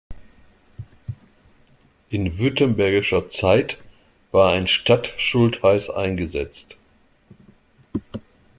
In 2.09 2.39
württembergischer 2.39 3.29
Zeit 3.29 3.77
war 4.31 4.51
ein 4.51 4.67
Stadtschultheiß 4.67 5.91
eingesetzt. 5.91 6.75